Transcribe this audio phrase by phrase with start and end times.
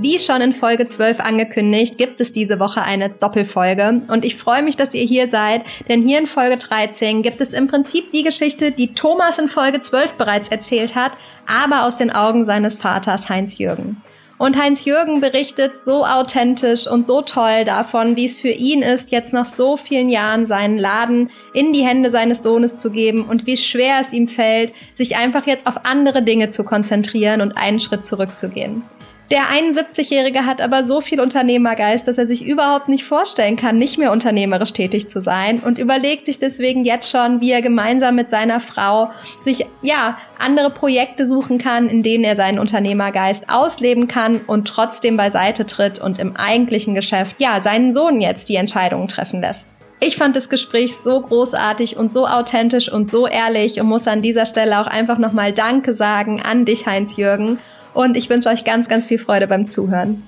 [0.00, 4.62] Wie schon in Folge 12 angekündigt, gibt es diese Woche eine Doppelfolge und ich freue
[4.62, 8.22] mich, dass ihr hier seid, denn hier in Folge 13 gibt es im Prinzip die
[8.22, 11.12] Geschichte, die Thomas in Folge 12 bereits erzählt hat,
[11.46, 14.00] aber aus den Augen seines Vaters Heinz Jürgen.
[14.38, 19.10] Und Heinz Jürgen berichtet so authentisch und so toll davon, wie es für ihn ist,
[19.10, 23.46] jetzt nach so vielen Jahren seinen Laden in die Hände seines Sohnes zu geben und
[23.46, 27.80] wie schwer es ihm fällt, sich einfach jetzt auf andere Dinge zu konzentrieren und einen
[27.80, 28.84] Schritt zurückzugehen.
[29.30, 33.98] Der 71-Jährige hat aber so viel Unternehmergeist, dass er sich überhaupt nicht vorstellen kann, nicht
[33.98, 38.30] mehr unternehmerisch tätig zu sein und überlegt sich deswegen jetzt schon, wie er gemeinsam mit
[38.30, 39.10] seiner Frau
[39.40, 45.18] sich, ja, andere Projekte suchen kann, in denen er seinen Unternehmergeist ausleben kann und trotzdem
[45.18, 49.66] beiseite tritt und im eigentlichen Geschäft, ja, seinen Sohn jetzt die Entscheidungen treffen lässt.
[50.00, 54.22] Ich fand das Gespräch so großartig und so authentisch und so ehrlich und muss an
[54.22, 57.58] dieser Stelle auch einfach nochmal Danke sagen an dich, Heinz Jürgen
[57.98, 60.22] und ich wünsche euch ganz, ganz viel Freude beim Zuhören.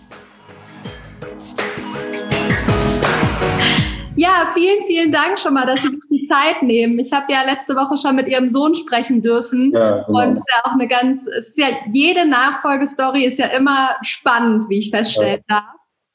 [4.16, 6.98] Ja, vielen, vielen Dank schon mal, dass Sie sich die Zeit nehmen.
[6.98, 9.70] Ich habe ja letzte Woche schon mit Ihrem Sohn sprechen dürfen.
[9.72, 10.18] Ja, genau.
[10.18, 13.94] Und es ist ja auch eine ganz, es ist ja, jede Nachfolgestory ist ja immer
[14.02, 15.62] spannend, wie ich feststellen ja.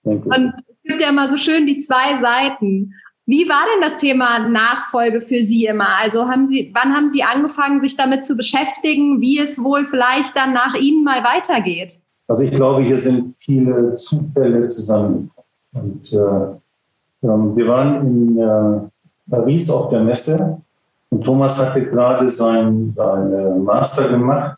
[0.04, 0.26] darf.
[0.26, 2.94] Und es gibt ja immer so schön die zwei Seiten.
[3.28, 5.88] Wie war denn das Thema Nachfolge für Sie immer?
[6.00, 10.36] Also haben Sie, wann haben Sie angefangen, sich damit zu beschäftigen, wie es wohl vielleicht
[10.36, 12.00] dann nach Ihnen mal weitergeht?
[12.28, 15.32] Also ich glaube, hier sind viele Zufälle zusammengekommen.
[15.74, 18.90] Und äh, ähm, wir waren in äh,
[19.30, 20.62] Paris auf der Messe
[21.10, 24.58] und Thomas hatte gerade sein, seine Master gemacht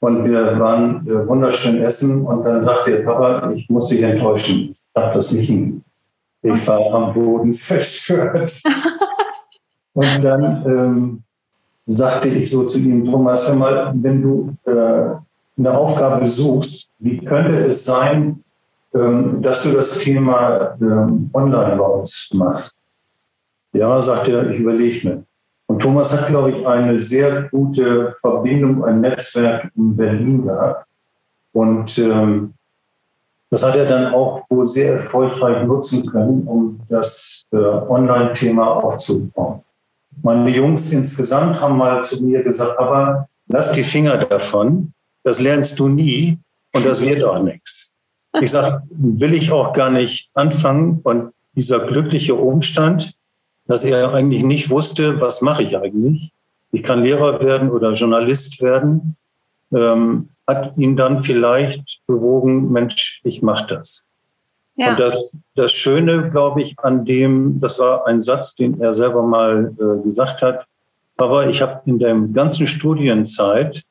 [0.00, 4.70] und wir waren äh, wunderschön essen und dann sagte er, Papa, ich muss dich enttäuschen,
[4.70, 5.84] ich darf das nicht hin.
[6.42, 8.60] Ich war am Boden zerstört.
[9.94, 11.22] Und dann ähm,
[11.86, 15.14] sagte ich so zu ihm, Thomas, hör mal, wenn du äh,
[15.58, 18.42] eine Aufgabe suchst, wie könnte es sein,
[18.94, 22.76] ähm, dass du das Thema ähm, online bei uns machst?
[23.72, 25.24] Ja, sagt er, ich überlege mir.
[25.66, 30.86] Und Thomas hat, glaube ich, eine sehr gute Verbindung, ein Netzwerk in Berlin gehabt.
[31.52, 32.54] Und ähm,
[33.52, 39.60] das hat er dann auch wohl sehr erfolgreich nutzen können, um das äh, Online-Thema aufzubauen.
[40.22, 45.78] Meine Jungs insgesamt haben mal zu mir gesagt, aber lass die Finger davon, das lernst
[45.78, 46.38] du nie
[46.72, 47.94] und das wird auch nichts.
[48.40, 53.12] Ich sage, will ich auch gar nicht anfangen und dieser glückliche Umstand,
[53.66, 56.32] dass er eigentlich nicht wusste, was mache ich eigentlich.
[56.70, 59.16] Ich kann Lehrer werden oder Journalist werden.
[59.74, 64.08] Ähm, hat ihn dann vielleicht bewogen, Mensch, ich mache das.
[64.76, 64.90] Ja.
[64.90, 69.22] Und das, das Schöne, glaube ich, an dem, das war ein Satz, den er selber
[69.22, 70.66] mal äh, gesagt hat,
[71.18, 73.82] aber ich habe in der ganzen Studienzeit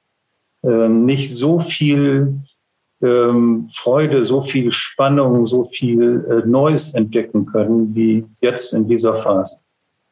[0.64, 2.42] äh, nicht so viel
[3.02, 9.16] ähm, Freude, so viel Spannung, so viel äh, Neues entdecken können wie jetzt in dieser
[9.16, 9.62] Phase.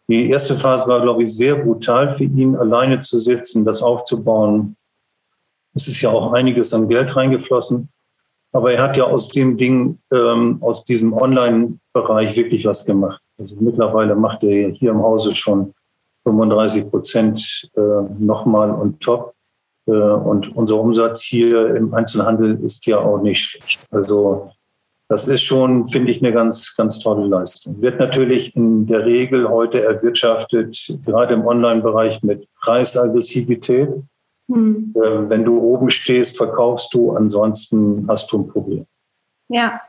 [0.08, 4.76] Die erste Phase war, glaube ich, sehr brutal für ihn, alleine zu sitzen, das aufzubauen,
[5.80, 7.90] es ist ja auch einiges an Geld reingeflossen.
[8.52, 13.22] Aber er hat ja aus dem Ding, ähm, aus diesem Online-Bereich wirklich was gemacht.
[13.38, 15.74] Also mittlerweile macht er hier im Hause schon
[16.24, 17.82] 35 Prozent äh,
[18.18, 19.34] nochmal und top.
[19.86, 23.86] Äh, und unser Umsatz hier im Einzelhandel ist ja auch nicht schlecht.
[23.92, 24.50] Also
[25.08, 27.82] das ist schon, finde ich, eine ganz, ganz tolle Leistung.
[27.82, 33.90] Wird natürlich in der Regel heute erwirtschaftet, gerade im Online-Bereich mit Preisaggressivität.
[34.50, 34.94] Hm.
[34.96, 38.86] Ähm, wenn du oben stehst, verkaufst du, ansonsten hast du ein Problem.
[39.48, 39.80] Ja.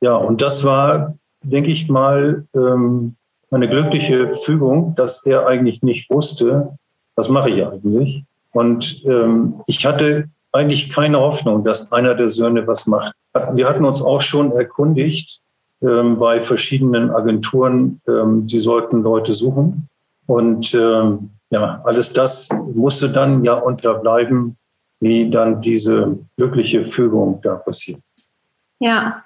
[0.00, 3.16] Ja, und das war, denke ich mal, ähm,
[3.50, 6.76] eine glückliche Fügung, dass er eigentlich nicht wusste,
[7.14, 8.24] was mache ich eigentlich.
[8.52, 13.14] Und ähm, ich hatte eigentlich keine Hoffnung, dass einer der Söhne was macht.
[13.52, 15.40] Wir hatten uns auch schon erkundigt
[15.82, 19.88] ähm, bei verschiedenen Agenturen, ähm, sie sollten Leute suchen.
[20.26, 24.56] Und ähm, ja, alles das musste dann ja unterbleiben,
[25.00, 28.32] wie dann diese glückliche Fügung da passiert ist.
[28.78, 29.22] Ja.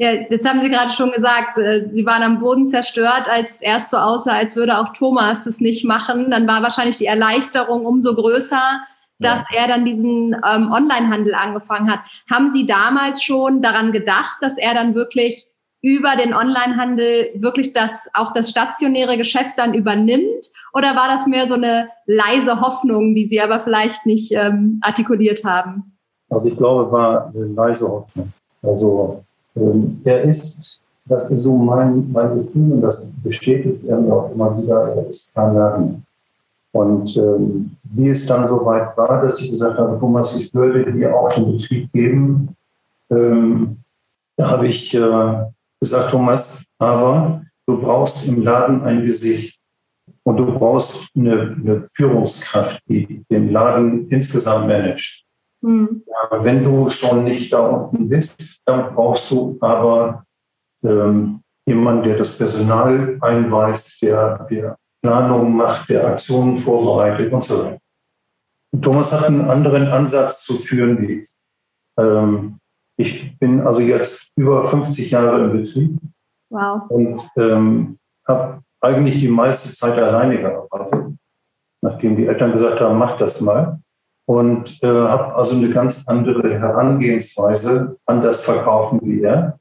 [0.00, 3.90] Ja, jetzt haben Sie gerade schon gesagt, äh, Sie waren am Boden zerstört, als erst
[3.90, 6.30] so aussah, als würde auch Thomas das nicht machen.
[6.30, 8.80] Dann war wahrscheinlich die Erleichterung umso größer,
[9.18, 9.62] dass ja.
[9.62, 12.00] er dann diesen ähm, Onlinehandel angefangen hat.
[12.30, 15.48] Haben Sie damals schon daran gedacht, dass er dann wirklich
[15.82, 20.46] über den Onlinehandel wirklich das, auch das stationäre Geschäft dann übernimmt?
[20.74, 25.44] Oder war das mehr so eine leise Hoffnung, die Sie aber vielleicht nicht ähm, artikuliert
[25.44, 25.96] haben?
[26.30, 28.32] Also ich glaube, war eine leise Hoffnung.
[28.62, 29.24] Also
[29.56, 34.30] ähm, er ist, das ist so mein, mein Gefühl und das bestätigt er mir auch
[34.32, 35.94] immer wieder, er ist kein Lerner.
[36.72, 40.92] Und ähm, wie es dann so weit war, dass ich gesagt habe, Thomas, ich würde
[40.92, 42.54] dir auch den Betrieb geben,
[43.10, 43.78] ähm,
[44.36, 45.46] da habe ich äh,
[45.80, 49.57] gesagt, Thomas, aber du brauchst im Laden ein Gesicht
[50.28, 55.24] und du brauchst eine, eine Führungskraft, die den Laden insgesamt managt.
[55.62, 56.02] Mhm.
[56.06, 60.24] Ja, wenn du schon nicht da unten bist, dann brauchst du aber
[60.84, 67.64] ähm, jemanden, der das Personal einweist, der, der Planung macht, der Aktionen vorbereitet und so
[67.64, 67.78] weiter.
[68.74, 71.30] Und Thomas hat einen anderen Ansatz zu führen wie ich.
[71.98, 72.58] Ähm,
[72.98, 75.98] ich bin also jetzt über 50 Jahre im Betrieb
[76.50, 76.82] wow.
[76.90, 81.16] und ähm, habe eigentlich die meiste Zeit alleine gearbeitet,
[81.82, 83.80] nachdem die Eltern gesagt haben, mach das mal.
[84.26, 89.58] Und äh, habe also eine ganz andere Herangehensweise an das Verkaufen wie er.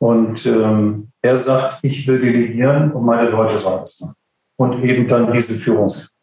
[0.00, 4.16] Und ähm, er sagt, ich will delegieren und meine Leute sollen das machen.
[4.56, 6.14] Und eben dann diese Führungskraft.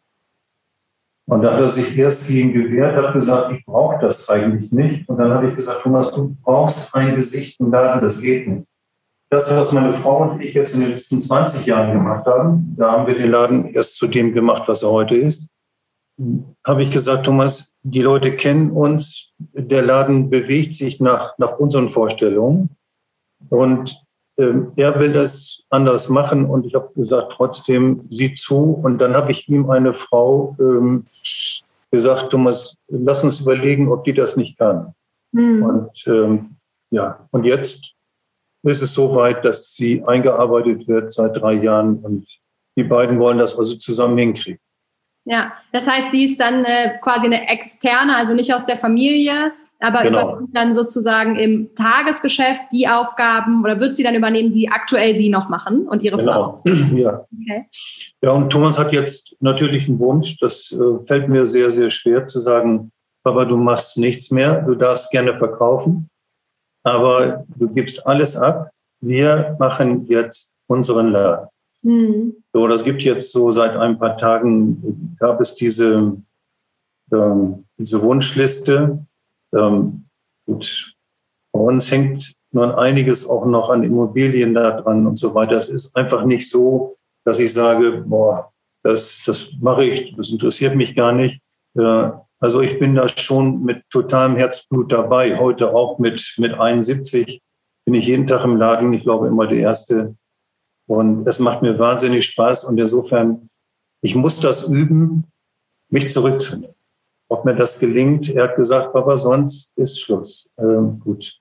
[1.26, 5.08] Und da hat er sich erst gegen gewehrt, hat gesagt, ich brauche das eigentlich nicht.
[5.08, 8.71] Und dann habe ich gesagt, Thomas, du brauchst ein Gesicht im Laden, das geht nicht.
[9.32, 12.92] Das, was meine Frau und ich jetzt in den letzten 20 Jahren gemacht haben, da
[12.92, 15.50] haben wir den Laden erst zu dem gemacht, was er heute ist.
[16.66, 21.88] Habe ich gesagt, Thomas, die Leute kennen uns, der Laden bewegt sich nach, nach unseren
[21.88, 22.76] Vorstellungen.
[23.48, 24.04] Und
[24.36, 28.78] ähm, er will das anders machen und ich habe gesagt, trotzdem sieh zu.
[28.82, 31.06] Und dann habe ich ihm eine Frau ähm,
[31.90, 34.92] gesagt, Thomas, lass uns überlegen, ob die das nicht kann.
[35.32, 35.62] Mhm.
[35.62, 36.56] Und ähm,
[36.90, 37.94] ja, und jetzt
[38.70, 42.26] ist es so weit, dass sie eingearbeitet wird seit drei Jahren und
[42.76, 44.60] die beiden wollen das also zusammen hinkriegen.
[45.24, 49.52] Ja, das heißt, sie ist dann äh, quasi eine externe, also nicht aus der Familie,
[49.78, 50.30] aber genau.
[50.30, 55.28] übernimmt dann sozusagen im Tagesgeschäft die Aufgaben oder wird sie dann übernehmen, die aktuell Sie
[55.28, 56.32] noch machen und Ihre genau.
[56.32, 56.62] Frau?
[56.96, 57.24] Ja.
[57.32, 57.66] Okay.
[58.22, 62.26] ja, und Thomas hat jetzt natürlich einen Wunsch, das äh, fällt mir sehr, sehr schwer
[62.26, 62.92] zu sagen,
[63.24, 66.08] Papa, du machst nichts mehr, du darfst gerne verkaufen,
[66.82, 68.70] aber du gibst alles ab.
[69.00, 71.48] Wir machen jetzt unseren Laden.
[71.82, 72.34] Mhm.
[72.52, 76.16] So, das gibt jetzt so seit ein paar Tagen, gab es diese,
[77.12, 79.04] ähm, diese Wunschliste
[79.52, 80.04] ähm,
[80.46, 80.94] gut,
[81.52, 85.56] bei uns hängt nun einiges auch noch an Immobilien da dran und so weiter.
[85.56, 88.52] Es ist einfach nicht so, dass ich sage, boah,
[88.82, 91.40] das, das mache ich, das interessiert mich gar nicht.
[91.76, 92.10] Äh,
[92.42, 95.38] also ich bin da schon mit totalem Herzblut dabei.
[95.38, 97.40] Heute auch mit, mit 71
[97.84, 98.92] bin ich jeden Tag im Laden.
[98.92, 100.16] Ich glaube immer der Erste.
[100.86, 102.64] Und es macht mir wahnsinnig Spaß.
[102.64, 103.48] Und insofern,
[104.02, 105.24] ich muss das üben,
[105.88, 106.74] mich zurückzunehmen
[107.32, 108.28] ob mir das gelingt.
[108.28, 110.52] Er hat gesagt, Papa, sonst ist Schluss.
[110.58, 111.32] Ähm, gut.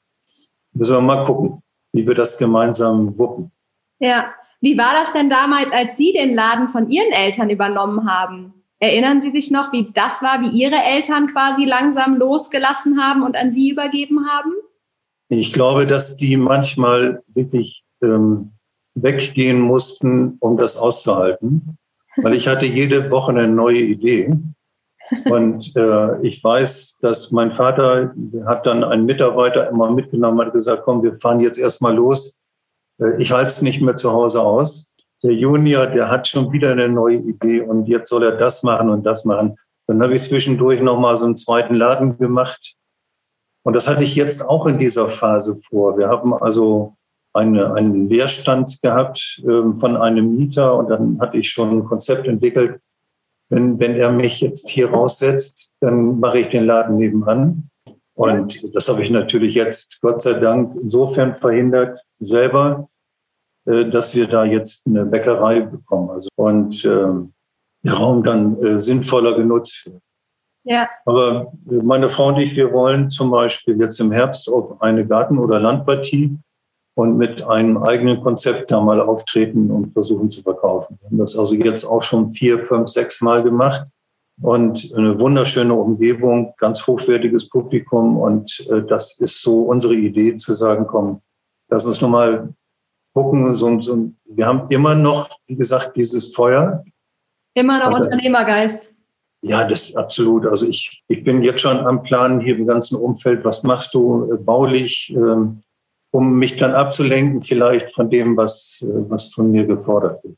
[0.72, 1.62] Müssen wir mal gucken,
[1.92, 3.52] wie wir das gemeinsam wuppen.
[4.00, 4.34] Ja.
[4.62, 8.61] Wie war das denn damals, als Sie den Laden von Ihren Eltern übernommen haben?
[8.82, 13.38] Erinnern Sie sich noch, wie das war, wie Ihre Eltern quasi langsam losgelassen haben und
[13.38, 14.54] an Sie übergeben haben?
[15.30, 18.54] Ich glaube, dass die manchmal wirklich ähm,
[18.96, 21.78] weggehen mussten, um das auszuhalten.
[22.18, 24.34] Weil ich hatte jede Woche eine neue Idee.
[25.26, 28.16] Und äh, ich weiß, dass mein Vater
[28.48, 32.42] hat dann einen Mitarbeiter immer mitgenommen, hat gesagt, komm, wir fahren jetzt erstmal los.
[33.00, 34.91] Äh, ich halte es nicht mehr zu Hause aus.
[35.24, 38.90] Der Junior, der hat schon wieder eine neue Idee und jetzt soll er das machen
[38.90, 39.58] und das machen.
[39.88, 42.76] Dann habe ich zwischendurch nochmal so einen zweiten Laden gemacht.
[43.64, 45.98] Und das hatte ich jetzt auch in dieser Phase vor.
[45.98, 46.96] Wir haben also
[47.34, 52.28] eine, einen Leerstand gehabt äh, von einem Mieter und dann hatte ich schon ein Konzept
[52.28, 52.80] entwickelt,
[53.50, 57.70] wenn, wenn er mich jetzt hier raussetzt, dann mache ich den Laden nebenan.
[58.14, 62.90] Und das habe ich natürlich jetzt Gott sei Dank insofern verhindert selber,
[63.66, 66.10] dass wir da jetzt eine Bäckerei bekommen.
[66.10, 67.34] Also und ähm,
[67.84, 70.02] der Raum dann äh, sinnvoller genutzt wird.
[70.64, 70.90] Ja.
[71.06, 75.40] Aber meine Frau und ich, wir wollen zum Beispiel jetzt im Herbst auf eine Garten-
[75.40, 76.38] oder Landpartie
[76.96, 81.00] und mit einem eigenen Konzept da mal auftreten und versuchen zu verkaufen.
[81.00, 83.88] Wir haben das also jetzt auch schon vier, fünf, sechs Mal gemacht
[84.42, 90.54] und eine wunderschöne Umgebung, ganz hochwertiges Publikum und äh, das ist so unsere Idee zu
[90.54, 91.22] sagen, komm,
[91.70, 92.54] lass uns nochmal
[93.14, 93.54] gucken.
[93.56, 96.84] So, so, wir haben immer noch, wie gesagt, dieses Feuer.
[97.54, 98.96] Immer noch Unternehmergeist.
[99.44, 100.46] Ja, das ist absolut.
[100.46, 103.44] Also ich, ich bin jetzt schon am Planen hier im ganzen Umfeld.
[103.44, 105.14] Was machst du äh, baulich?
[105.16, 105.64] Ähm,
[106.12, 110.38] um mich dann abzulenken, vielleicht von dem, was, äh, was von mir gefordert wird.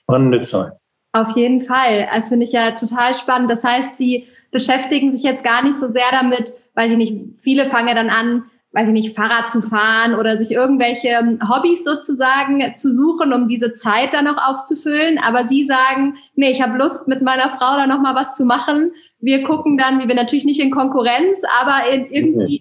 [0.00, 0.72] Spannende Zeit.
[1.12, 2.08] Auf jeden Fall.
[2.12, 3.50] Das finde ich ja total spannend.
[3.50, 7.66] Das heißt, Sie beschäftigen sich jetzt gar nicht so sehr damit, weiß ich nicht, viele
[7.66, 11.84] fangen ja dann an, weiß ich nicht, Fahrrad zu fahren oder sich irgendwelche ähm, Hobbys
[11.84, 15.18] sozusagen zu suchen, um diese Zeit dann noch aufzufüllen.
[15.18, 18.44] Aber Sie sagen, nee, ich habe Lust, mit meiner Frau da noch mal was zu
[18.44, 18.92] machen.
[19.20, 22.60] Wir gucken dann, wie wir natürlich nicht in Konkurrenz, aber in irgendwie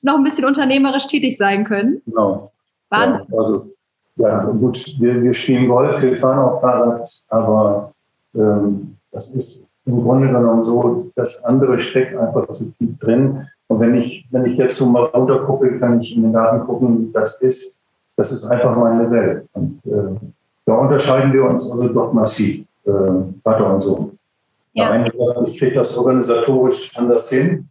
[0.00, 2.00] noch ein bisschen unternehmerisch tätig sein können.
[2.06, 2.50] Genau.
[2.88, 3.26] Wahnsinn.
[3.30, 3.70] Ja, also,
[4.16, 7.92] ja, gut, wir, wir spielen Golf, wir fahren auch Fahrrad, aber
[8.34, 13.46] ähm, das ist im Grunde genommen so, das andere steckt einfach zu tief drin.
[13.70, 16.66] Und wenn ich, wenn ich jetzt so mal runter gucke, kann ich in den Daten
[16.66, 17.80] gucken, das ist,
[18.16, 19.46] das ist einfach meine Welt.
[19.52, 20.26] Und äh,
[20.66, 22.90] da unterscheiden wir uns also doch massiv, äh,
[23.44, 24.18] Vater und Sohn.
[24.72, 24.86] Ja.
[24.86, 27.68] Der eine sagt, ich kriege das organisatorisch anders hin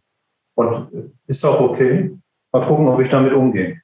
[0.54, 0.88] und
[1.26, 2.16] ist auch okay.
[2.50, 3.82] Mal gucken, ob ich damit umgehe.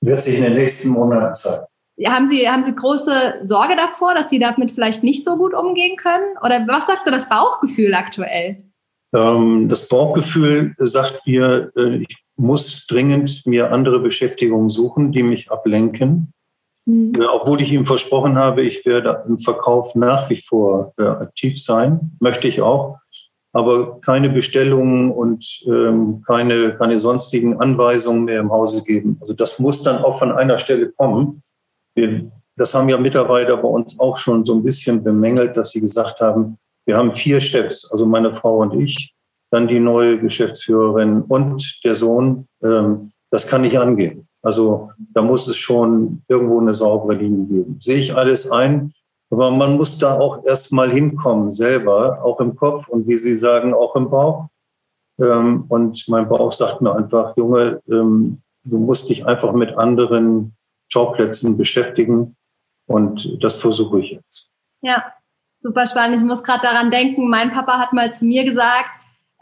[0.00, 1.66] Wird sich in den nächsten Monaten zeigen.
[2.04, 5.96] Haben Sie, haben Sie große Sorge davor, dass Sie damit vielleicht nicht so gut umgehen
[5.96, 6.36] können?
[6.44, 8.64] Oder was sagt so das Bauchgefühl aktuell?
[9.14, 15.50] Ähm, das Bauchgefühl sagt mir, äh, ich muss dringend mir andere Beschäftigungen suchen, die mich
[15.50, 16.32] ablenken.
[16.84, 17.14] Mhm.
[17.14, 21.62] Äh, obwohl ich ihm versprochen habe, ich werde im Verkauf nach wie vor äh, aktiv
[21.62, 22.98] sein, möchte ich auch,
[23.52, 29.16] aber keine Bestellungen und ähm, keine, keine sonstigen Anweisungen mehr im Hause geben.
[29.20, 31.42] Also das muss dann auch von einer Stelle kommen.
[32.56, 36.20] Das haben ja Mitarbeiter bei uns auch schon so ein bisschen bemängelt, dass sie gesagt
[36.20, 39.14] haben, wir haben vier Chefs, also meine Frau und ich,
[39.50, 42.48] dann die neue Geschäftsführerin und der Sohn.
[42.62, 44.26] Ähm, das kann nicht angehen.
[44.40, 47.76] Also da muss es schon irgendwo eine saubere Linie geben.
[47.78, 48.94] Sehe ich alles ein,
[49.30, 53.36] aber man muss da auch erst mal hinkommen, selber, auch im Kopf und wie Sie
[53.36, 54.46] sagen, auch im Bauch.
[55.20, 60.56] Ähm, und mein Bauch sagt mir einfach, Junge, ähm, du musst dich einfach mit anderen
[60.90, 62.34] Schauplätzen beschäftigen.
[62.86, 64.50] Und das versuche ich jetzt.
[64.80, 65.04] Ja,
[65.60, 66.20] super spannend.
[66.20, 68.90] Ich muss gerade daran denken, mein Papa hat mal zu mir gesagt,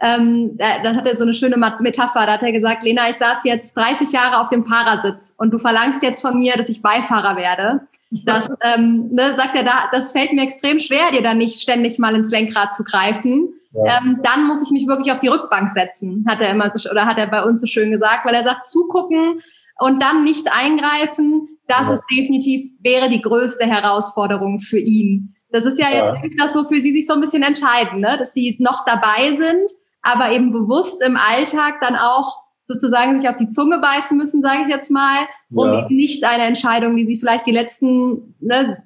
[0.01, 3.45] ähm, da hat er so eine schöne Metapher, da hat er gesagt, Lena, ich saß
[3.45, 7.37] jetzt 30 Jahre auf dem Fahrersitz und du verlangst jetzt von mir, dass ich Beifahrer
[7.37, 7.81] werde.
[8.25, 11.99] Das, ähm, ne, sagt er da, das fällt mir extrem schwer, dir dann nicht ständig
[11.99, 13.49] mal ins Lenkrad zu greifen.
[13.73, 13.99] Ja.
[13.99, 17.07] Ähm, dann muss ich mich wirklich auf die Rückbank setzen, hat er immer so, oder
[17.07, 19.43] hat er bei uns so schön gesagt, weil er sagt, zugucken
[19.79, 21.95] und dann nicht eingreifen, das ja.
[21.95, 25.36] ist definitiv, wäre die größte Herausforderung für ihn.
[25.50, 26.17] Das ist ja, ja.
[26.23, 28.17] jetzt das, wofür Sie sich so ein bisschen entscheiden, ne?
[28.19, 29.71] dass Sie noch dabei sind
[30.07, 34.62] aber eben bewusst im Alltag dann auch sozusagen sich auf die Zunge beißen müssen, sage
[34.62, 35.87] ich jetzt mal, um ja.
[35.88, 38.83] nicht eine Entscheidung, die sie vielleicht die letzten ne,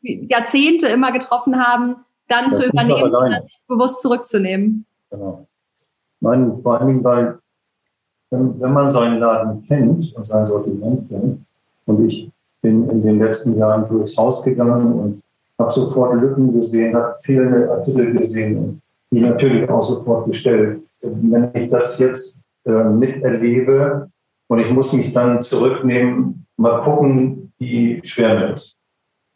[0.00, 1.96] Jahrzehnte immer getroffen haben,
[2.28, 3.36] dann das zu übernehmen und
[3.68, 4.84] bewusst zurückzunehmen.
[5.10, 5.46] Genau.
[6.20, 7.38] Nein, vor allen Dingen, weil
[8.30, 11.40] wenn, wenn man seinen Laden kennt und sein Sortiment kennt,
[11.86, 12.28] und ich
[12.60, 15.22] bin in den letzten Jahren durchs Haus gegangen und
[15.58, 20.82] habe sofort Lücken gesehen, habe fehlende Artikel gesehen die natürlich auch sofort gestellt.
[21.00, 24.10] Wenn ich das jetzt äh, miterlebe
[24.48, 28.78] und ich muss mich dann zurücknehmen, mal gucken, wie schwer mir ist.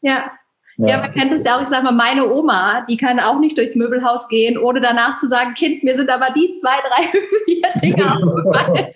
[0.00, 0.30] Ja.
[0.76, 0.98] Ja.
[0.98, 1.62] man kennt es ja auch.
[1.62, 5.28] Ich sage mal, meine Oma, die kann auch nicht durchs Möbelhaus gehen, ohne danach zu
[5.28, 7.10] sagen, Kind, mir sind aber die zwei, drei,
[7.44, 8.94] vier Dinge aufgefallen.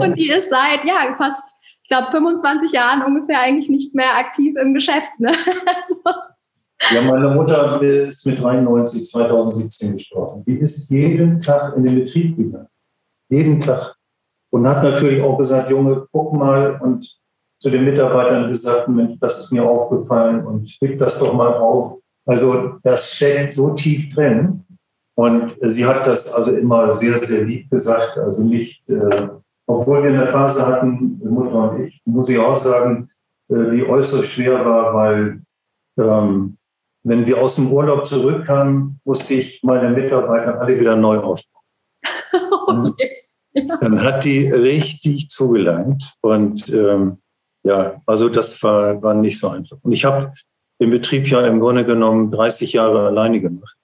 [0.00, 4.56] und die ist seit, ja, fast, ich glaube, 25 Jahren ungefähr eigentlich nicht mehr aktiv
[4.56, 5.10] im Geschäft.
[5.18, 5.32] Ne?
[5.66, 10.44] Also, ja, meine Mutter ist mit 93 2017 gestorben.
[10.46, 12.68] Die ist jeden Tag in den Betrieb gegangen.
[13.30, 13.94] Jeden Tag.
[14.50, 17.18] Und hat natürlich auch gesagt, Junge, guck mal und
[17.58, 21.98] zu den Mitarbeitern gesagt, Mensch, das ist mir aufgefallen und pick das doch mal auf.
[22.26, 24.64] Also das steckt so tief drin.
[25.16, 28.18] Und sie hat das also immer sehr, sehr lieb gesagt.
[28.18, 29.28] Also nicht, äh,
[29.66, 33.08] obwohl wir eine Phase hatten, Mutter und ich, muss ich auch sagen,
[33.48, 35.42] äh, die äußerst schwer war, weil
[35.98, 36.58] ähm,
[37.02, 41.62] wenn wir aus dem Urlaub zurückkamen, musste ich meine Mitarbeiter alle wieder neu aufbauen.
[42.66, 43.24] okay.
[43.80, 46.14] Dann hat die richtig zugelangt.
[46.22, 47.18] Und ähm,
[47.62, 49.76] ja, also das war, war nicht so einfach.
[49.82, 50.32] Und ich habe
[50.80, 53.76] den Betrieb ja im Grunde genommen 30 Jahre alleine gemacht.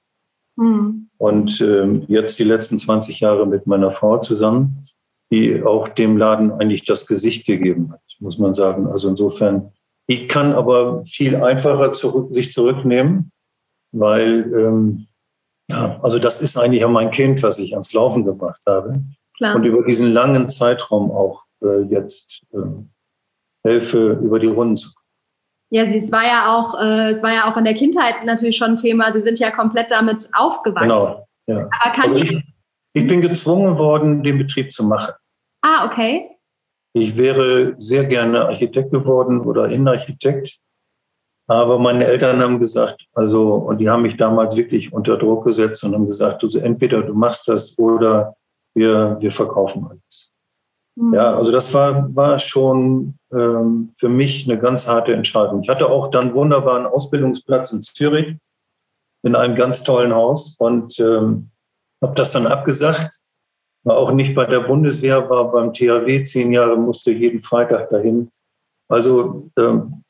[0.57, 1.09] Mhm.
[1.19, 4.87] Und ähm, jetzt die letzten 20 Jahre mit meiner Frau zusammen,
[5.31, 8.87] die auch dem Laden eigentlich das Gesicht gegeben hat, muss man sagen.
[8.89, 9.73] Also insofern
[10.11, 13.31] ich kann aber viel einfacher zurück, sich zurücknehmen,
[13.93, 15.07] weil, ähm,
[15.71, 19.05] ja, also das ist eigentlich auch mein Kind, was ich ans Laufen gebracht habe.
[19.37, 19.55] Klar.
[19.55, 22.59] Und über diesen langen Zeitraum auch äh, jetzt äh,
[23.63, 25.07] helfe, über die Runden zu kommen.
[25.71, 28.57] Ja, sie, es war ja auch, äh, es war ja auch in der Kindheit natürlich
[28.57, 29.13] schon ein Thema.
[29.13, 30.89] Sie sind ja komplett damit aufgewachsen.
[30.89, 31.25] Genau.
[31.47, 31.69] Ja.
[31.71, 32.43] Aber kann also ich,
[32.93, 35.15] ich bin gezwungen worden, den Betrieb zu machen.
[35.63, 36.31] Ah, okay.
[36.93, 40.59] Ich wäre sehr gerne Architekt geworden oder Innenarchitekt.
[41.47, 45.83] Aber meine Eltern haben gesagt, also, und die haben mich damals wirklich unter Druck gesetzt
[45.83, 48.37] und haben gesagt, du, entweder du machst das oder
[48.75, 50.35] wir, wir verkaufen alles.
[50.97, 51.15] Mhm.
[51.15, 55.63] Ja, also das war, war schon ähm, für mich eine ganz harte Entscheidung.
[55.63, 58.37] Ich hatte auch dann wunderbaren Ausbildungsplatz in Zürich
[59.23, 61.51] in einem ganz tollen Haus und ähm,
[62.03, 63.21] habe das dann abgesagt
[63.83, 68.31] war auch nicht bei der Bundeswehr, war beim THW zehn Jahre, musste jeden Freitag dahin.
[68.89, 70.03] Also ähm,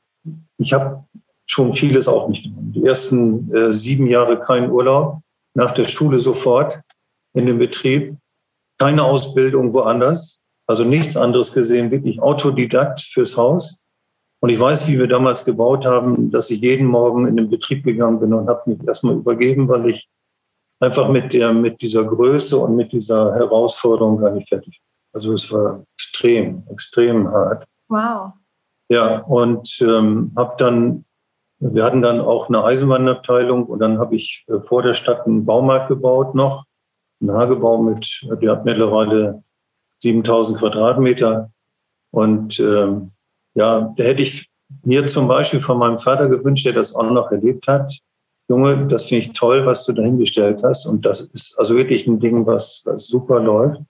[0.59, 1.05] ich habe
[1.47, 2.73] schon vieles auch nicht genommen.
[2.73, 5.21] Die ersten äh, sieben Jahre kein Urlaub,
[5.55, 6.81] nach der Schule sofort
[7.35, 8.17] in den Betrieb,
[8.79, 13.85] keine Ausbildung woanders, also nichts anderes gesehen, wirklich Autodidakt fürs Haus.
[14.43, 17.85] Und ich weiß, wie wir damals gebaut haben, dass ich jeden Morgen in den Betrieb
[17.85, 20.09] gegangen bin und habe mich erstmal übergeben, weil ich
[20.81, 24.81] einfach mit der, mit dieser Größe und mit dieser Herausforderung gar nicht fertig.
[25.13, 27.67] Also es war extrem, extrem hart.
[27.89, 28.33] Wow.
[28.89, 31.05] Ja, und ähm, habe dann,
[31.59, 35.45] wir hatten dann auch eine Eisenbahnabteilung und dann habe ich äh, vor der Stadt einen
[35.45, 36.65] Baumarkt gebaut noch,
[37.21, 39.43] einen Hagebau mit, der hat mittlerweile
[40.03, 41.51] 7000 Quadratmeter
[42.11, 43.13] und ähm,
[43.55, 44.51] ja, da hätte ich
[44.85, 47.93] mir zum Beispiel von meinem Vater gewünscht, der das auch noch erlebt hat.
[48.51, 50.85] Junge, das finde ich toll, was du dahingestellt hast.
[50.85, 53.81] Und das ist also wirklich ein Ding, was, was super läuft.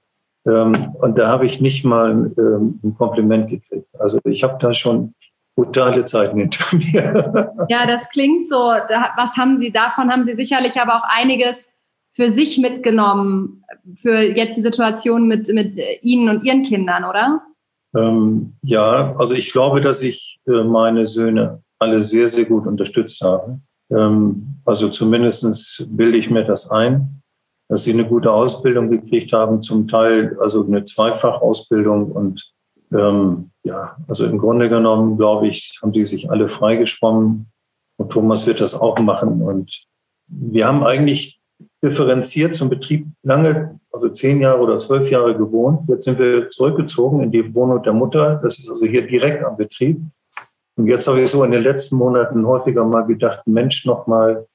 [0.46, 3.88] Ähm, und da habe ich nicht mal ähm, ein Kompliment gekriegt.
[3.98, 5.14] Also ich habe da schon
[5.56, 7.54] brutale Zeiten hinter mir.
[7.70, 8.58] Ja, das klingt so.
[8.58, 10.10] Was haben Sie davon?
[10.10, 11.72] Haben Sie sicherlich aber auch einiges
[12.12, 13.64] für sich mitgenommen,
[13.96, 17.40] für jetzt die Situation mit, mit Ihnen und Ihren Kindern, oder?
[17.96, 23.22] Ähm, ja, also ich glaube, dass ich äh, meine Söhne alle sehr, sehr gut unterstützt
[23.22, 23.58] habe.
[23.90, 27.22] Ähm, also zumindest bilde ich mir das ein,
[27.68, 32.50] dass sie eine gute Ausbildung gekriegt haben, zum Teil also eine Zweifachausbildung und
[32.92, 37.46] ähm, ja, also im Grunde genommen, glaube ich, haben die sich alle freigeschwommen
[37.96, 39.42] und Thomas wird das auch machen.
[39.42, 39.84] Und
[40.26, 41.40] wir haben eigentlich
[41.84, 45.88] differenziert zum Betrieb lange, also zehn Jahre oder zwölf Jahre gewohnt.
[45.88, 48.40] Jetzt sind wir zurückgezogen in die Wohnung der Mutter.
[48.42, 50.00] Das ist also hier direkt am Betrieb.
[50.80, 54.46] Und jetzt habe ich so in den letzten Monaten häufiger mal gedacht, Mensch, nochmal,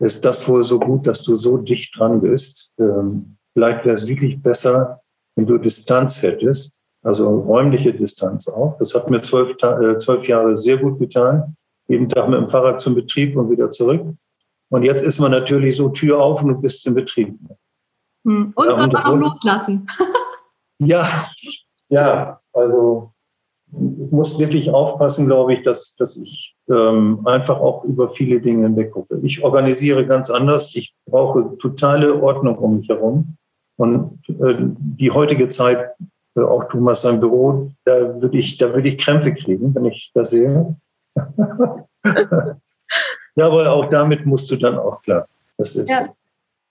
[0.00, 2.74] ist das wohl so gut, dass du so dicht dran bist?
[2.78, 5.00] Ähm, vielleicht wäre es wirklich besser,
[5.34, 8.76] wenn du Distanz hättest, also räumliche Distanz auch.
[8.80, 11.56] Das hat mir zwölf, äh, zwölf Jahre sehr gut getan.
[11.88, 14.02] Jeden Tag mit dem Fahrrad zum Betrieb und wieder zurück.
[14.68, 17.34] Und jetzt ist man natürlich so Tür auf und du bist im Betrieb.
[18.26, 18.52] Hm.
[18.54, 19.86] Und soll man auch loslassen.
[20.80, 21.30] ja,
[21.88, 23.11] ja, also
[23.72, 28.92] muss wirklich aufpassen, glaube ich, dass, dass ich ähm, einfach auch über viele Dinge hinweg
[28.92, 29.18] gucke.
[29.22, 30.74] Ich organisiere ganz anders.
[30.76, 33.36] Ich brauche totale Ordnung um mich herum.
[33.76, 35.90] Und äh, die heutige Zeit,
[36.36, 40.10] äh, auch Thomas sein Büro, da würde ich, da würde ich Krämpfe kriegen, wenn ich
[40.14, 40.76] das sehe.
[43.34, 45.26] Ja, aber auch damit musst du dann auch klar.
[45.56, 46.08] Das ist ja.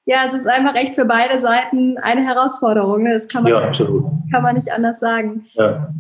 [0.06, 3.04] ja, es ist einfach echt für beide Seiten eine Herausforderung.
[3.04, 3.14] Ne?
[3.14, 3.72] Das kann man, ja,
[4.32, 5.46] kann man nicht anders sagen.
[5.54, 5.94] Ja.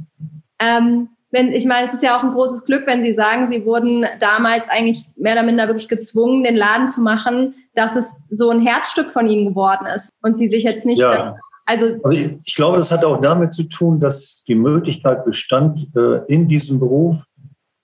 [0.61, 3.65] Ähm, wenn, ich meine, es ist ja auch ein großes Glück, wenn Sie sagen, Sie
[3.65, 8.49] wurden damals eigentlich mehr oder minder wirklich gezwungen, den Laden zu machen, dass es so
[8.49, 10.99] ein Herzstück von Ihnen geworden ist und Sie sich jetzt nicht.
[10.99, 11.35] Ja.
[11.65, 15.87] Also, also ich, ich, glaube, das hat auch damit zu tun, dass die Möglichkeit bestand,
[15.95, 17.23] äh, in diesem Beruf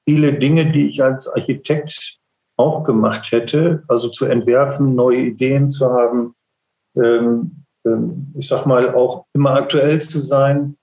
[0.07, 2.17] viele Dinge, die ich als Architekt
[2.57, 6.33] auch gemacht hätte, also zu entwerfen, neue Ideen zu haben,
[6.95, 10.76] ähm, ähm, ich sag mal auch immer aktuell zu sein.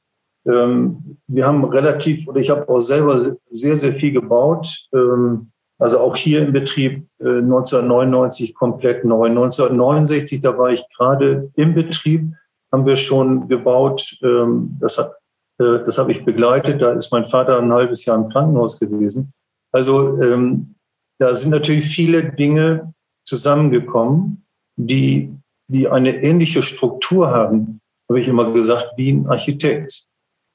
[0.47, 4.87] Ähm, wir haben relativ, oder ich habe auch selber sehr, sehr viel gebaut.
[4.93, 9.27] Ähm, also auch hier im Betrieb äh, 1999 komplett neu.
[9.27, 12.33] 1969, da war ich gerade im Betrieb,
[12.73, 14.17] haben wir schon gebaut.
[14.23, 15.15] Ähm, das hat
[15.59, 16.83] äh, das habe ich begleitet.
[16.83, 19.33] Da ist mein Vater ein halbes Jahr im Krankenhaus gewesen.
[19.73, 20.75] Also ähm,
[21.19, 22.93] da sind natürlich viele Dinge
[23.25, 24.45] zusammengekommen,
[24.77, 25.33] die,
[25.69, 30.07] die eine ähnliche Struktur haben, habe ich immer gesagt, wie ein Architekt.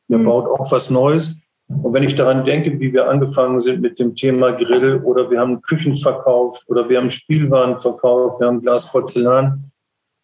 [0.09, 0.25] Der mhm.
[0.25, 1.35] baut auch was Neues.
[1.67, 5.39] Und wenn ich daran denke, wie wir angefangen sind mit dem Thema Grill oder wir
[5.39, 9.71] haben Küchen verkauft oder wir haben Spielwaren verkauft, wir haben Glas Porzellan,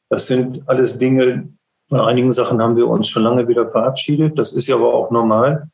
[0.09, 1.49] das sind alles Dinge,
[1.87, 4.37] von einigen Sachen haben wir uns schon lange wieder verabschiedet.
[4.39, 5.69] Das ist ja aber auch normal.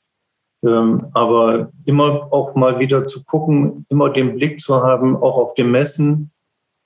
[0.64, 5.54] Ähm, aber immer auch mal wieder zu gucken, immer den Blick zu haben, auch auf
[5.56, 6.32] dem Messen.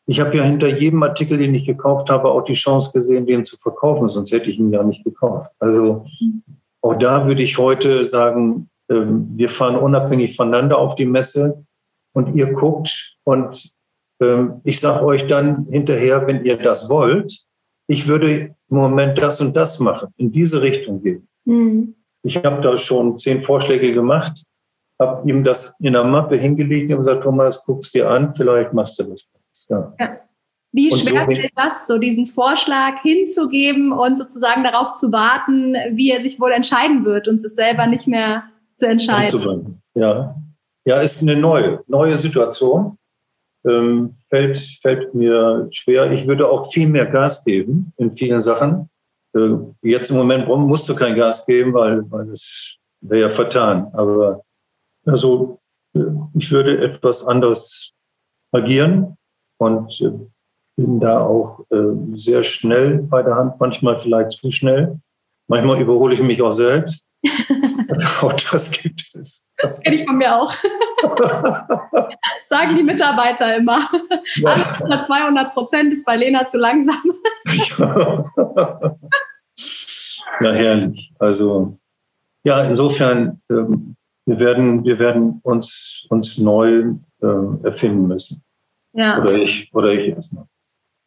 [0.05, 3.43] Ich habe ja hinter jedem Artikel, den ich gekauft habe, auch die Chance gesehen, den
[3.43, 5.51] zu verkaufen, sonst hätte ich ihn ja nicht gekauft.
[5.59, 6.05] Also
[6.85, 11.65] auch da würde ich heute sagen, ähm, wir fahren unabhängig voneinander auf die Messe
[12.13, 13.71] und ihr guckt und
[14.21, 17.43] ähm, ich sage euch dann hinterher, wenn ihr das wollt,
[17.87, 21.27] ich würde im Moment das und das machen, in diese Richtung gehen.
[21.45, 21.95] Mhm.
[22.23, 24.43] Ich habe da schon zehn Vorschläge gemacht,
[24.99, 28.99] habe ihm das in der Mappe hingelegt und gesagt, Thomas, guck's dir an, vielleicht machst
[28.99, 29.27] du das.
[29.69, 29.93] Ja.
[29.99, 30.19] ja.
[30.75, 35.73] Wie und schwer so fällt das, so diesen Vorschlag hinzugeben und sozusagen darauf zu warten,
[35.91, 38.43] wie er sich wohl entscheiden wird und es selber nicht mehr
[38.75, 39.81] zu entscheiden?
[39.93, 40.35] Ja,
[40.83, 42.97] ja ist eine neue, neue Situation.
[43.65, 46.11] Ähm, fällt, fällt mir schwer.
[46.11, 48.89] Ich würde auch viel mehr Gas geben in vielen Sachen.
[49.33, 53.87] äh, jetzt im Moment musst du kein Gas geben, weil, weil das wäre ja vertan.
[53.93, 54.43] Aber
[55.05, 55.59] also
[55.95, 55.99] äh,
[56.37, 57.93] ich würde etwas anders
[58.51, 59.17] agieren
[59.57, 60.11] und äh,
[60.75, 64.99] bin da auch äh, sehr schnell bei der Hand, manchmal vielleicht zu schnell.
[65.47, 67.07] Manchmal überhole ich mich auch selbst.
[68.21, 69.47] auch das gibt es.
[69.57, 70.53] Das kenne ich von mir auch.
[72.49, 73.89] Sagen die Mitarbeiter immer.
[74.35, 74.49] Ja.
[74.49, 77.01] Alles unter 200 Prozent ist bei Lena zu langsam.
[80.41, 81.13] Na herrlich.
[81.19, 81.77] Also
[82.43, 88.43] ja, insofern, ähm, wir, werden, wir werden uns, uns neu äh, erfinden müssen.
[88.93, 89.21] Ja.
[89.21, 90.47] Oder ich, oder ich jetzt mal.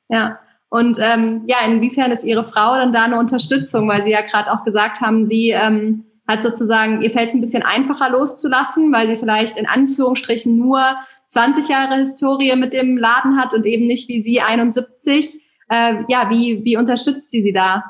[0.09, 0.39] Ja.
[0.71, 3.89] Und ähm, ja, inwiefern ist Ihre Frau dann da eine Unterstützung?
[3.89, 7.41] Weil Sie ja gerade auch gesagt haben, Sie ähm, hat sozusagen, ihr fällt es ein
[7.41, 10.81] bisschen einfacher loszulassen, weil sie vielleicht in Anführungsstrichen nur
[11.29, 15.41] 20 Jahre Historie mit dem Laden hat und eben nicht wie Sie 71.
[15.71, 17.85] Äh, ja, wie, wie unterstützt sie sie da?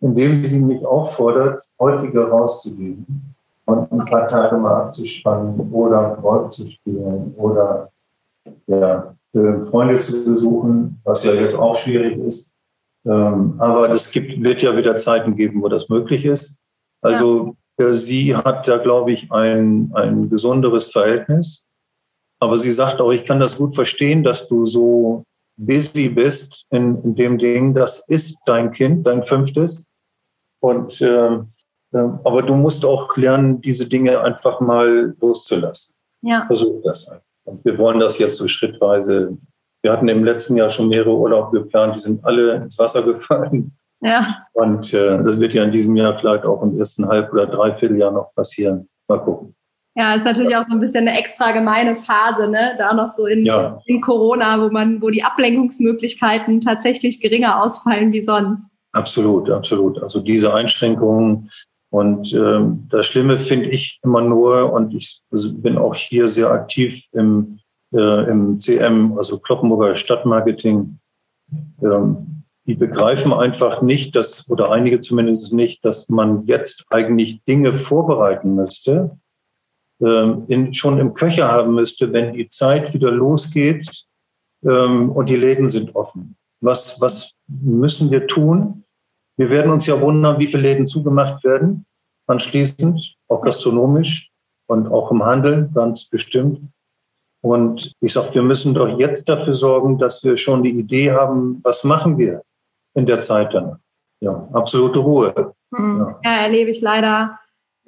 [0.00, 6.66] Indem sie mich auffordert, häufiger rauszugehen und ein paar Tage mal abzuspannen oder Golf zu
[6.66, 7.90] spielen oder
[8.66, 12.54] ja, Freunde zu besuchen, was ja jetzt auch schwierig ist.
[13.06, 16.60] Ähm, aber es gibt, wird ja wieder Zeiten geben, wo das möglich ist.
[17.02, 17.94] Also ja.
[17.94, 21.66] sie hat da, glaube ich, ein, ein gesunderes Verhältnis.
[22.40, 25.24] Aber sie sagt auch, ich kann das gut verstehen, dass du so
[25.56, 27.74] busy bist in, in dem Ding.
[27.74, 29.90] Das ist dein Kind, dein fünftes.
[30.60, 31.38] Und äh,
[31.92, 35.94] äh, aber du musst auch lernen, diese Dinge einfach mal loszulassen.
[36.22, 36.46] Ja.
[36.46, 37.27] Versuch das einfach.
[37.48, 39.36] Und wir wollen das jetzt so schrittweise.
[39.82, 43.72] Wir hatten im letzten Jahr schon mehrere Urlaube geplant, die sind alle ins Wasser gefallen.
[44.00, 44.46] Ja.
[44.52, 48.12] Und äh, das wird ja in diesem Jahr vielleicht auch im ersten Halb- oder Dreivierteljahr
[48.12, 48.88] noch passieren.
[49.08, 49.54] Mal gucken.
[49.96, 52.76] Ja, ist natürlich auch so ein bisschen eine extra gemeine Phase, ne?
[52.78, 53.80] Da noch so in, ja.
[53.86, 58.78] in Corona, wo man, wo die Ablenkungsmöglichkeiten tatsächlich geringer ausfallen wie sonst.
[58.92, 60.00] Absolut, absolut.
[60.00, 61.50] Also diese Einschränkungen
[61.90, 67.06] und ähm, das Schlimme finde ich immer nur, und ich bin auch hier sehr aktiv
[67.12, 67.60] im,
[67.94, 70.98] äh, im CM, also Kloppenburger Stadtmarketing.
[71.82, 77.72] Ähm, die begreifen einfach nicht, dass, oder einige zumindest nicht, dass man jetzt eigentlich Dinge
[77.78, 79.18] vorbereiten müsste,
[80.02, 84.04] ähm, in, schon im Köcher haben müsste, wenn die Zeit wieder losgeht
[84.62, 86.36] ähm, und die Läden sind offen.
[86.60, 88.84] Was, was müssen wir tun?
[89.38, 91.86] Wir werden uns ja wundern, wie viele Läden zugemacht werden,
[92.26, 94.30] anschließend, auch gastronomisch
[94.66, 96.60] und auch im Handel ganz bestimmt.
[97.40, 101.60] Und ich sage, wir müssen doch jetzt dafür sorgen, dass wir schon die Idee haben,
[101.62, 102.42] was machen wir?
[102.98, 103.78] in der Zeit dann.
[104.20, 105.54] Ja, absolute Ruhe.
[105.70, 105.98] Mhm.
[106.00, 106.20] Ja.
[106.24, 106.42] ja.
[106.42, 107.38] erlebe ich leider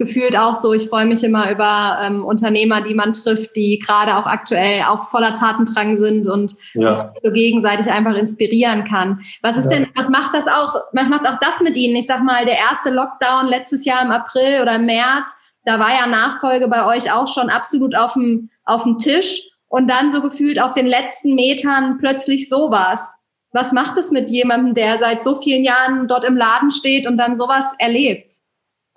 [0.00, 0.72] gefühlt auch so.
[0.72, 5.04] Ich freue mich immer über ähm, Unternehmer, die man trifft, die gerade auch aktuell auch
[5.10, 7.12] voller Tatendrang sind und ja.
[7.20, 9.20] so gegenseitig einfach inspirieren kann.
[9.42, 9.72] Was ist ja.
[9.72, 11.96] denn, was macht das auch, was macht auch das mit Ihnen?
[11.96, 15.36] Ich sag mal, der erste Lockdown letztes Jahr im April oder im März,
[15.66, 19.86] da war ja Nachfolge bei euch auch schon absolut auf dem, auf dem Tisch und
[19.90, 23.16] dann so gefühlt auf den letzten Metern plötzlich sowas.
[23.52, 27.18] Was macht es mit jemandem, der seit so vielen Jahren dort im Laden steht und
[27.18, 28.39] dann sowas erlebt?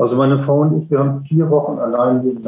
[0.03, 2.45] Also meine Frau und ich, wir haben vier Wochen allein gelebt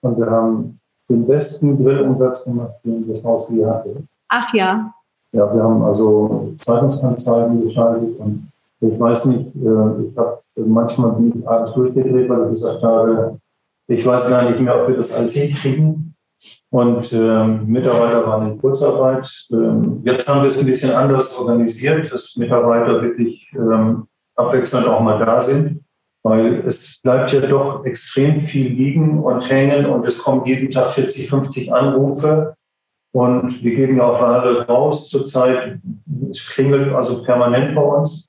[0.00, 4.02] und wir haben den besten Grillumsatz gemacht, den das Haus je hatte.
[4.28, 4.92] Ach ja.
[5.30, 11.38] Ja, wir haben also Zeitungsanzeigen geschaltet und ich weiß nicht, äh, ich habe manchmal bin
[11.38, 13.38] ich abends durchgedreht, weil ich gesagt habe,
[13.86, 16.16] ich weiß gar nicht mehr, ob wir das alles hinkriegen.
[16.70, 19.46] Und ähm, Mitarbeiter waren in Kurzarbeit.
[19.52, 25.00] Ähm, jetzt haben wir es ein bisschen anders organisiert, dass Mitarbeiter wirklich ähm, abwechselnd auch
[25.00, 25.84] mal da sind,
[26.22, 30.90] weil es bleibt ja doch extrem viel liegen und hängen und es kommen jeden Tag
[30.90, 32.54] 40, 50 Anrufe.
[33.14, 35.78] Und wir geben ja auch Ware raus zurzeit.
[36.30, 38.28] Es klingelt also permanent bei uns.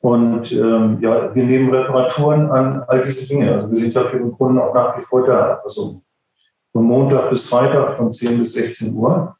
[0.00, 3.52] Und ähm, ja, wir nehmen Reparaturen an, all diese Dinge.
[3.52, 5.60] Also wir sind ja für den Kunden auch nach wie vor da.
[5.64, 6.02] Also
[6.72, 9.36] von Montag bis Freitag von 10 bis 16 Uhr,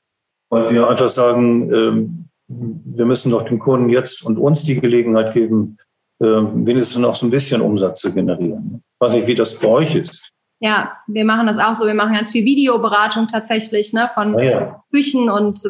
[0.50, 5.34] weil wir einfach sagen, ähm, wir müssen doch dem Kunden jetzt und uns die Gelegenheit
[5.34, 5.76] geben,
[6.18, 8.82] wenigstens noch so ein bisschen Umsatz zu generieren.
[8.94, 10.32] Ich weiß nicht, wie das bei euch ist.
[10.60, 11.86] Ja, wir machen das auch so.
[11.86, 14.10] Wir machen ganz viel Videoberatung tatsächlich, ne?
[14.12, 14.82] Von ah, ja.
[14.90, 15.60] Küchen und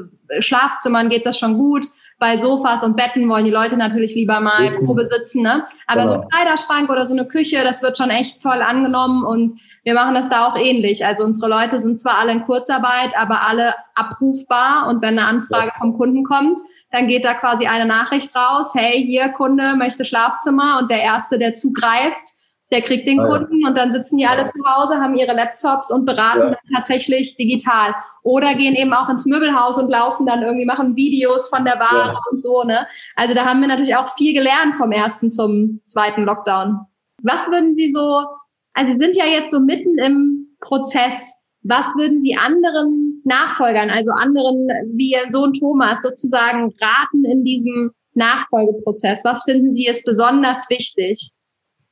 [0.41, 1.87] Schlafzimmern geht das schon gut.
[2.19, 5.67] Bei Sofas und Betten wollen die Leute natürlich lieber mal Probe sitzen, ne?
[5.87, 6.15] Aber genau.
[6.15, 9.53] so ein Kleiderschrank oder so eine Küche, das wird schon echt toll angenommen und
[9.89, 11.07] wir machen das da auch ähnlich.
[11.07, 14.87] Also unsere Leute sind zwar alle in Kurzarbeit, aber alle abrufbar.
[14.87, 19.03] Und wenn eine Anfrage vom Kunden kommt, dann geht da quasi eine Nachricht raus, hey,
[19.03, 22.35] hier Kunde möchte Schlafzimmer und der Erste, der zugreift,
[22.71, 25.91] der kriegt den ah, Kunden und dann sitzen die alle zu Hause, haben ihre Laptops
[25.91, 26.51] und beraten ja.
[26.51, 27.95] dann tatsächlich digital.
[28.23, 32.13] Oder gehen eben auch ins Möbelhaus und laufen dann irgendwie, machen Videos von der Ware
[32.13, 32.21] ja.
[32.31, 32.87] und so, ne?
[33.17, 36.81] Also da haben wir natürlich auch viel gelernt vom ersten zum zweiten Lockdown.
[37.23, 38.27] Was würden Sie so,
[38.75, 41.15] also Sie sind ja jetzt so mitten im Prozess.
[41.63, 47.91] Was würden Sie anderen Nachfolgern, also anderen wie Ihr Sohn Thomas sozusagen raten in diesem
[48.15, 49.25] Nachfolgeprozess?
[49.25, 51.33] Was finden Sie ist besonders wichtig?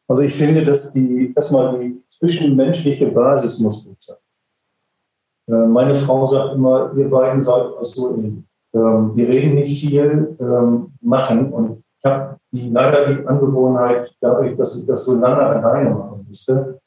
[0.08, 4.16] Also ich finde, dass die erstmal die zwischenmenschliche Basis muss gut sein.
[5.48, 8.44] Äh, meine Frau sagt immer, ihr beiden seid so ähnlich.
[8.74, 11.52] Ähm, wir reden nicht viel, ähm, machen.
[11.52, 16.80] Und habe die, leider die Angewohnheit, dadurch, dass ich das so lange alleine machen musste,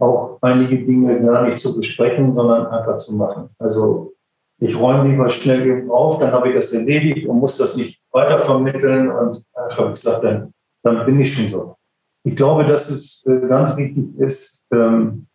[0.00, 3.50] auch einige Dinge gar nicht zu besprechen, sondern einfach zu machen.
[3.58, 4.12] Also
[4.58, 8.00] ich räume lieber schnell genug auf, dann habe ich das erledigt und muss das nicht
[8.12, 9.10] weitervermitteln.
[9.10, 11.76] Und ach, habe ich gesagt, dann, dann bin ich schon so.
[12.24, 15.26] Ich glaube, dass es äh, ganz wichtig ist, ähm,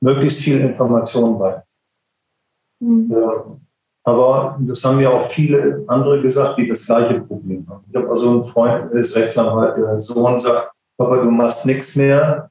[0.00, 1.62] möglichst viel Information bei.
[2.80, 3.10] Mhm.
[3.10, 3.44] Ja,
[4.06, 7.84] aber das haben ja auch viele andere gesagt, die das gleiche Problem haben.
[7.90, 11.96] Ich habe also einen Freund, der ist Rechtsanwalt, der Sohn sagt, Papa, du machst nichts
[11.96, 12.48] mehr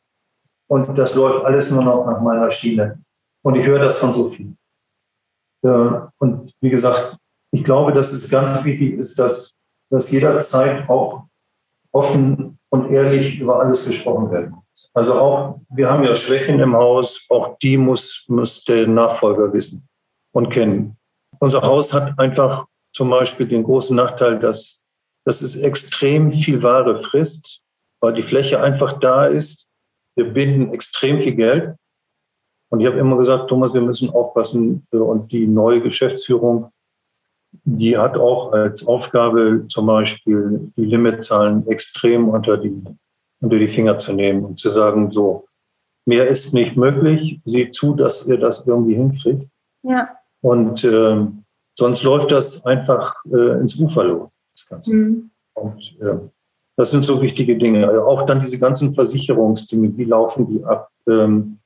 [0.67, 2.99] und das läuft alles nur noch nach meiner Schiene.
[3.41, 4.57] Und ich höre das von so vielen.
[5.63, 7.17] Ja, und wie gesagt,
[7.51, 9.57] ich glaube, dass es ganz wichtig ist, dass,
[9.89, 11.23] dass jederzeit auch
[11.93, 14.91] offen und ehrlich über alles gesprochen werden muss.
[14.93, 19.87] Also auch, wir haben ja Schwächen im Haus, auch die muss, muss der Nachfolger wissen
[20.33, 20.97] und kennen.
[21.39, 24.83] Unser Haus hat einfach zum Beispiel den großen Nachteil, dass,
[25.25, 27.61] dass es extrem viel Ware frisst,
[27.99, 29.67] weil die Fläche einfach da ist.
[30.15, 31.75] Wir binden extrem viel Geld.
[32.69, 34.87] Und ich habe immer gesagt, Thomas, wir müssen aufpassen.
[34.91, 36.71] Und die neue Geschäftsführung
[37.63, 42.83] die hat auch als Aufgabe zum Beispiel die Limitzahlen extrem unter die,
[43.41, 45.45] unter die Finger zu nehmen und zu sagen, so,
[46.05, 49.47] mehr ist nicht möglich, seht zu, dass ihr das irgendwie hinkriegt.
[49.83, 50.09] Ja.
[50.45, 51.25] Und äh,
[51.73, 54.93] sonst läuft das einfach äh, ins Ufer los, das Ganze.
[54.93, 55.31] Mhm.
[55.55, 56.17] Und äh,
[56.77, 57.87] das sind so wichtige Dinge.
[57.87, 60.89] Also auch dann diese ganzen Versicherungsdinge, wie laufen die ab?
[61.09, 61.57] Ähm,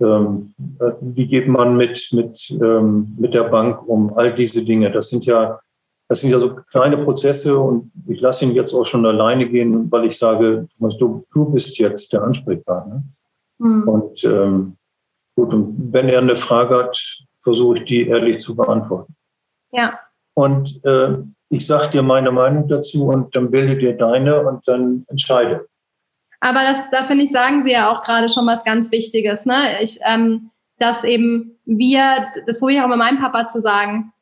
[0.00, 4.90] ähm, äh, wie geht man mit, mit, ähm, mit der Bank um, all diese Dinge.
[4.90, 5.60] Das sind ja,
[6.08, 9.88] das sind ja so kleine Prozesse und ich lasse ihn jetzt auch schon alleine gehen,
[9.92, 13.04] weil ich sage, du, du bist jetzt der Ansprechpartner.
[13.58, 13.88] Mhm.
[13.88, 14.76] Und ähm,
[15.36, 19.14] gut, und wenn er eine Frage hat, versuche ich die ehrlich zu beantworten.
[19.70, 20.00] Ja.
[20.34, 25.04] Und äh, ich sage dir meine Meinung dazu und dann bilde dir deine und dann
[25.06, 25.68] entscheide.
[26.40, 29.80] Aber das, da finde ich, sagen Sie ja auch gerade schon was ganz Wichtiges, ne?
[29.80, 34.12] Ich, ähm, dass eben wir, das probiere ich auch mit meinem Papa zu sagen,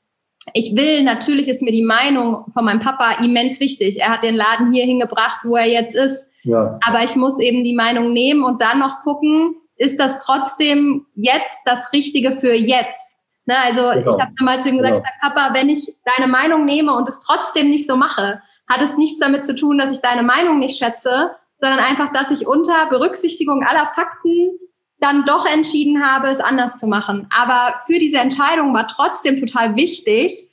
[0.52, 4.00] ich will, natürlich ist mir die Meinung von meinem Papa immens wichtig.
[4.00, 6.28] Er hat den Laden hier hingebracht, wo er jetzt ist.
[6.42, 6.78] Ja.
[6.86, 11.60] Aber ich muss eben die Meinung nehmen und dann noch gucken, ist das trotzdem jetzt
[11.64, 13.18] das Richtige für jetzt?
[13.46, 14.16] Ne, also genau.
[14.16, 15.06] ich habe damals zu ihm gesagt, genau.
[15.20, 18.96] sag, Papa, wenn ich deine Meinung nehme und es trotzdem nicht so mache, hat es
[18.96, 22.86] nichts damit zu tun, dass ich deine Meinung nicht schätze, sondern einfach, dass ich unter
[22.86, 24.58] Berücksichtigung aller Fakten
[24.98, 27.28] dann doch entschieden habe, es anders zu machen.
[27.36, 30.48] Aber für diese Entscheidung war trotzdem total wichtig,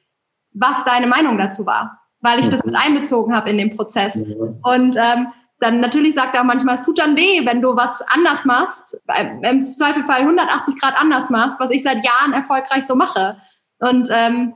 [0.53, 4.15] was deine Meinung dazu war, weil ich das mit einbezogen habe in den Prozess.
[4.63, 5.27] Und ähm,
[5.61, 8.99] dann natürlich sagt er auch manchmal, es tut dann weh, wenn du was anders machst,
[9.43, 13.37] im Zweifelfall 180 Grad anders machst, was ich seit Jahren erfolgreich so mache.
[13.79, 14.55] Und ähm,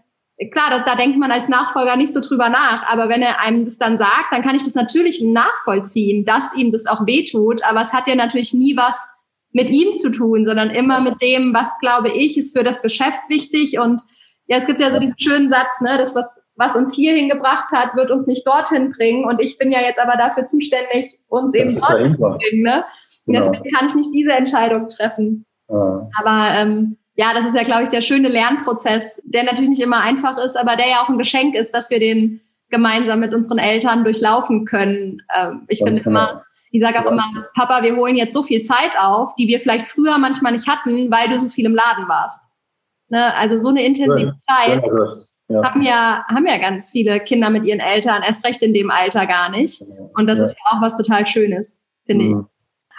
[0.52, 3.66] klar, da, da denkt man als Nachfolger nicht so drüber nach, aber wenn er einem
[3.66, 7.82] das dann sagt, dann kann ich das natürlich nachvollziehen, dass ihm das auch wehtut, aber
[7.82, 9.08] es hat ja natürlich nie was
[9.52, 13.22] mit ihm zu tun, sondern immer mit dem, was glaube ich, ist für das Geschäft
[13.30, 14.02] wichtig und
[14.48, 17.72] ja, es gibt ja so diesen schönen Satz, ne, das, was, was uns hierhin gebracht
[17.74, 19.26] hat, wird uns nicht dorthin bringen.
[19.26, 22.64] Und ich bin ja jetzt aber dafür zuständig, uns das eben dorthin zu bringen.
[22.64, 22.86] Ne?
[23.26, 23.40] Genau.
[23.40, 25.46] Deswegen kann ich nicht diese Entscheidung treffen.
[25.70, 26.10] Ja.
[26.20, 30.02] Aber ähm, ja, das ist ja, glaube ich, der schöne Lernprozess, der natürlich nicht immer
[30.02, 33.58] einfach ist, aber der ja auch ein Geschenk ist, dass wir den gemeinsam mit unseren
[33.58, 35.22] Eltern durchlaufen können.
[35.36, 36.10] Ähm, ich finde genau.
[36.10, 37.12] immer, ich sage auch ja.
[37.12, 40.68] immer, Papa, wir holen jetzt so viel Zeit auf, die wir vielleicht früher manchmal nicht
[40.68, 42.44] hatten, weil du so viel im Laden warst.
[43.10, 43.34] Ne?
[43.36, 44.84] Also so eine intensive ja, Zeit
[45.48, 45.64] ja.
[45.64, 49.28] haben ja haben ja ganz viele Kinder mit ihren Eltern, erst recht in dem Alter
[49.28, 49.84] gar nicht.
[50.16, 52.40] Und das ist ja auch was total Schönes, finde mhm.
[52.40, 52.56] ich.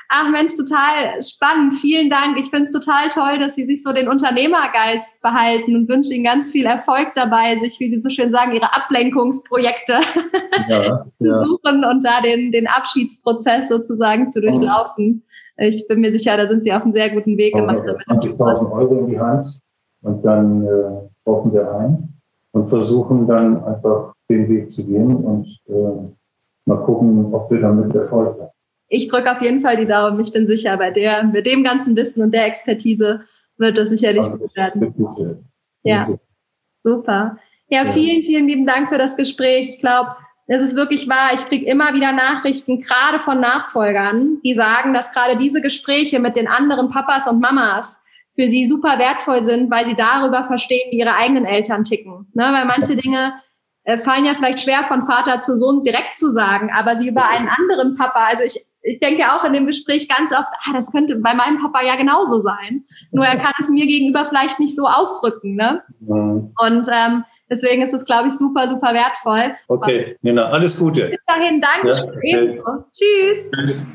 [0.09, 1.75] Ach Mensch, total spannend.
[1.75, 2.39] Vielen Dank.
[2.39, 6.25] Ich finde es total toll, dass Sie sich so den Unternehmergeist behalten und wünsche Ihnen
[6.25, 9.95] ganz viel Erfolg dabei, sich, wie Sie so schön sagen, Ihre Ablenkungsprojekte
[10.69, 11.39] ja, zu ja.
[11.41, 15.25] suchen und da den, den Abschiedsprozess sozusagen zu durchlaufen.
[15.59, 18.05] Ich bin mir sicher, da sind Sie auf einem sehr guten Weg also gemacht.
[18.09, 19.45] 20.000 Euro in die Hand
[20.07, 22.15] und dann äh, kaufen wir ein
[22.53, 27.95] und versuchen dann einfach den Weg zu gehen und äh, mal gucken, ob wir damit
[27.95, 28.51] Erfolg haben.
[28.89, 30.21] ich drücke auf jeden Fall die Daumen.
[30.21, 33.23] Ich bin sicher, bei der, mit dem ganzen Wissen und der Expertise
[33.59, 35.45] wird das sicherlich gut werden.
[35.83, 36.07] Ja,
[36.83, 37.39] super.
[37.69, 39.71] Ja, vielen, vielen lieben Dank für das Gespräch.
[39.71, 40.11] Ich glaube,
[40.47, 41.31] es ist wirklich wahr.
[41.35, 46.37] Ich kriege immer wieder Nachrichten, gerade von Nachfolgern, die sagen, dass gerade diese Gespräche mit
[46.37, 48.01] den anderen Papas und Mamas
[48.39, 52.31] für sie super wertvoll sind, weil sie darüber verstehen, wie ihre eigenen Eltern ticken.
[52.35, 52.45] Ne?
[52.53, 53.35] Weil manche Dinge
[53.85, 57.29] äh, fallen ja vielleicht schwer von Vater zu Sohn direkt zu sagen, aber sie über
[57.29, 60.93] einen anderen Papa, also ich, ich denke auch in dem Gespräch ganz oft, ah, das
[60.93, 62.85] könnte bei meinem Papa ja genauso sein.
[63.11, 65.57] Nur er kann es mir gegenüber vielleicht nicht so ausdrücken.
[65.57, 65.83] Ne?
[66.01, 69.57] Und ähm, deswegen ist es, glaube ich, super, super wertvoll.
[69.69, 71.09] Okay, Nina, alles Gute.
[71.09, 71.97] Bis dahin, danke.
[71.97, 72.63] Ja, okay.
[72.93, 73.51] Tschüss.
[73.51, 73.87] Tschüss.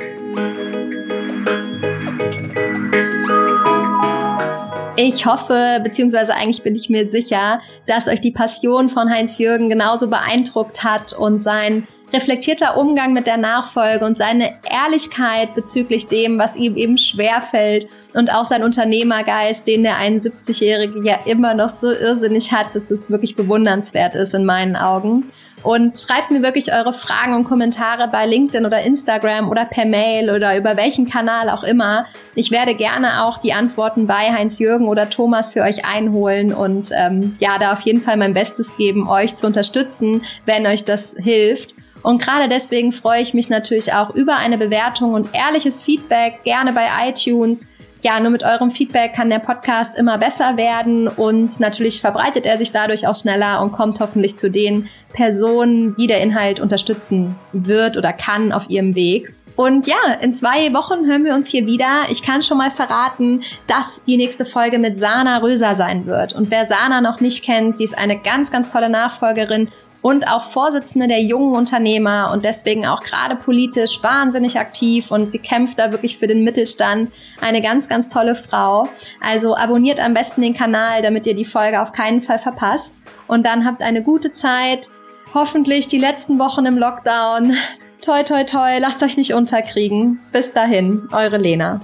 [5.03, 10.07] Ich hoffe, beziehungsweise eigentlich bin ich mir sicher, dass euch die Passion von Heinz-Jürgen genauso
[10.07, 16.55] beeindruckt hat und sein reflektierter Umgang mit der Nachfolge und seine Ehrlichkeit bezüglich dem, was
[16.55, 22.51] ihm eben schwerfällt und auch sein Unternehmergeist, den der 71-Jährige ja immer noch so irrsinnig
[22.51, 25.31] hat, dass es wirklich bewundernswert ist in meinen Augen.
[25.63, 30.31] Und schreibt mir wirklich eure Fragen und Kommentare bei LinkedIn oder Instagram oder per Mail
[30.31, 32.05] oder über welchen Kanal auch immer.
[32.33, 37.35] Ich werde gerne auch die Antworten bei Heinz-Jürgen oder Thomas für euch einholen und ähm,
[37.39, 41.75] ja, da auf jeden Fall mein Bestes geben, euch zu unterstützen, wenn euch das hilft.
[42.03, 46.73] Und gerade deswegen freue ich mich natürlich auch über eine Bewertung und ehrliches Feedback, gerne
[46.73, 47.67] bei iTunes
[48.01, 52.57] ja, nur mit eurem Feedback kann der Podcast immer besser werden und natürlich verbreitet er
[52.57, 57.97] sich dadurch auch schneller und kommt hoffentlich zu den Personen, die der Inhalt unterstützen wird
[57.97, 59.33] oder kann auf ihrem Weg.
[59.55, 62.03] Und ja, in zwei Wochen hören wir uns hier wieder.
[62.09, 66.33] Ich kann schon mal verraten, dass die nächste Folge mit Sana Röser sein wird.
[66.33, 69.69] Und wer Sana noch nicht kennt, sie ist eine ganz, ganz tolle Nachfolgerin
[70.01, 75.39] und auch Vorsitzende der jungen Unternehmer und deswegen auch gerade politisch wahnsinnig aktiv und sie
[75.39, 77.11] kämpft da wirklich für den Mittelstand.
[77.41, 78.87] Eine ganz, ganz tolle Frau.
[79.21, 82.95] Also abonniert am besten den Kanal, damit ihr die Folge auf keinen Fall verpasst.
[83.27, 84.89] Und dann habt eine gute Zeit.
[85.33, 87.55] Hoffentlich die letzten Wochen im Lockdown.
[88.03, 90.19] Toi, toi, toi, lasst euch nicht unterkriegen.
[90.31, 91.79] Bis dahin, eure Lena.